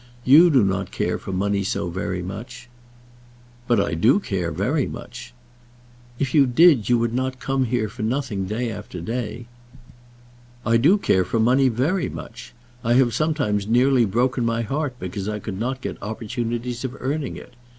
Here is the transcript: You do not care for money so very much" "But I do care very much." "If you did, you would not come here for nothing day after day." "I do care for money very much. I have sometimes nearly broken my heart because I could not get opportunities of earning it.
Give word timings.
You 0.25 0.49
do 0.49 0.63
not 0.63 0.89
care 0.89 1.19
for 1.19 1.31
money 1.31 1.63
so 1.63 1.87
very 1.87 2.23
much" 2.23 2.67
"But 3.67 3.79
I 3.79 3.93
do 3.93 4.19
care 4.19 4.51
very 4.51 4.87
much." 4.87 5.31
"If 6.17 6.33
you 6.33 6.47
did, 6.47 6.89
you 6.89 6.97
would 6.97 7.13
not 7.13 7.39
come 7.39 7.65
here 7.65 7.87
for 7.87 8.01
nothing 8.01 8.47
day 8.47 8.71
after 8.71 8.99
day." 8.99 9.45
"I 10.65 10.77
do 10.77 10.97
care 10.97 11.23
for 11.23 11.39
money 11.39 11.69
very 11.69 12.09
much. 12.09 12.51
I 12.83 12.93
have 12.93 13.13
sometimes 13.13 13.67
nearly 13.67 14.05
broken 14.05 14.43
my 14.43 14.63
heart 14.63 14.95
because 14.97 15.29
I 15.29 15.37
could 15.37 15.59
not 15.59 15.81
get 15.81 16.01
opportunities 16.01 16.83
of 16.83 16.97
earning 16.99 17.37
it. 17.37 17.53